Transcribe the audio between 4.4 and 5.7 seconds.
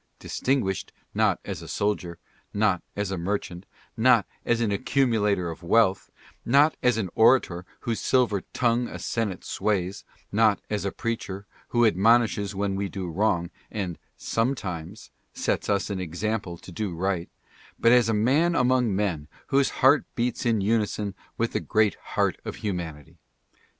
as an accumulator of